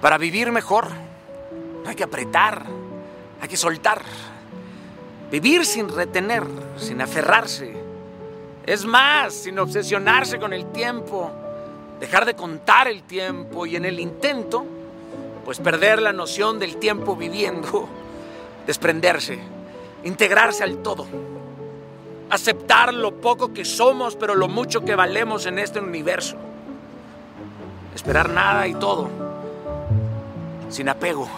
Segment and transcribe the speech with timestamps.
[0.00, 0.88] Para vivir mejor,
[1.86, 2.64] hay que apretar,
[3.40, 4.02] hay que soltar.
[5.30, 6.42] Vivir sin retener,
[6.76, 7.74] sin aferrarse.
[8.66, 11.30] Es más, sin obsesionarse con el tiempo.
[12.00, 14.64] Dejar de contar el tiempo y en el intento,
[15.44, 17.86] pues perder la noción del tiempo viviendo.
[18.66, 19.38] Desprenderse,
[20.04, 21.06] integrarse al todo.
[22.30, 26.36] Aceptar lo poco que somos, pero lo mucho que valemos en este universo.
[27.94, 29.29] Esperar nada y todo.
[30.70, 31.28] Sin apego.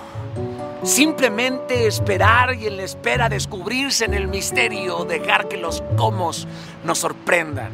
[0.85, 6.49] Simplemente esperar y en la espera descubrirse en el misterio, dejar que los comos
[6.85, 7.71] nos sorprendan.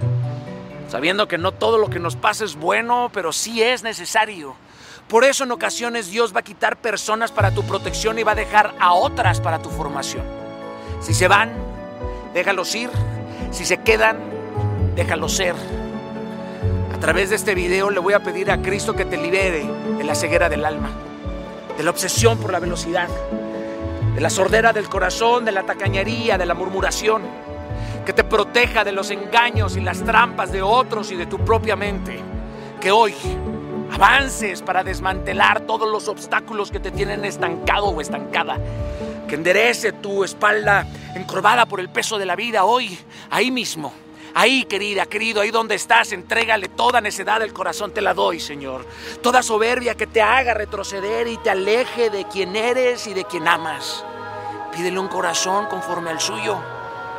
[0.89, 4.57] Sabiendo que no todo lo que nos pasa es bueno, pero sí es necesario.
[5.09, 8.37] Por eso en ocasiones Dios va a quitar personas para tu protección y va a
[8.37, 10.25] dejar a otras para tu formación.
[11.01, 11.51] Si se van,
[12.35, 12.91] déjalos ir.
[13.51, 14.19] Si se quedan,
[14.95, 15.55] déjalos ser.
[16.95, 20.05] A través de este video le voy a pedir a Cristo que te libere de
[20.05, 21.08] la ceguera del alma
[21.79, 23.09] de la obsesión por la velocidad,
[24.15, 27.23] de la sordera del corazón, de la tacañería, de la murmuración,
[28.05, 31.77] que te proteja de los engaños y las trampas de otros y de tu propia
[31.77, 32.19] mente,
[32.81, 33.15] que hoy
[33.93, 38.59] avances para desmantelar todos los obstáculos que te tienen estancado o estancada,
[39.29, 40.85] que enderece tu espalda
[41.15, 42.99] encorvada por el peso de la vida hoy,
[43.31, 43.93] ahí mismo
[44.35, 48.87] Ahí, querida, querido, ahí donde estás, entrégale toda necedad del corazón, te la doy, Señor.
[49.23, 53.49] Toda soberbia que te haga retroceder y te aleje de quien eres y de quien
[53.49, 54.05] amas.
[54.73, 56.78] Pídele un corazón conforme al suyo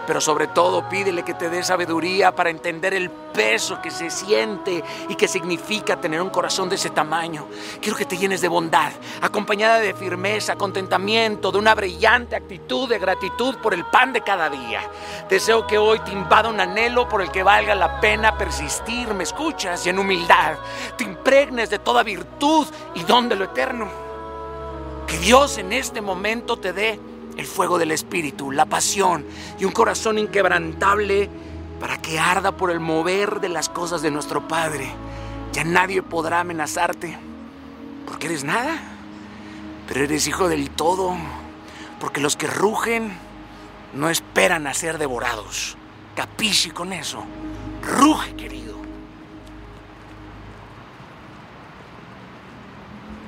[0.09, 4.83] pero sobre todo pídele que te dé sabiduría para entender el peso que se siente
[5.07, 7.45] y que significa tener un corazón de ese tamaño.
[7.79, 12.97] Quiero que te llenes de bondad, acompañada de firmeza, contentamiento, de una brillante actitud de
[12.97, 14.81] gratitud por el pan de cada día.
[15.29, 19.25] Deseo que hoy te invada un anhelo por el que valga la pena persistir, me
[19.25, 20.57] escuchas, y en humildad
[20.97, 22.65] te impregnes de toda virtud
[22.95, 23.87] y don de lo eterno.
[25.05, 26.99] Que Dios en este momento te dé
[27.37, 29.25] el fuego del Espíritu, la pasión
[29.59, 31.29] y un corazón inquebrantable
[31.79, 34.91] para que arda por el mover de las cosas de nuestro Padre.
[35.53, 37.17] Ya nadie podrá amenazarte,
[38.05, 38.77] porque eres nada,
[39.87, 41.15] pero eres hijo del todo,
[41.99, 43.13] porque los que rugen
[43.93, 45.77] no esperan a ser devorados.
[46.15, 47.23] Capici con eso.
[47.81, 48.68] Ruge, querido.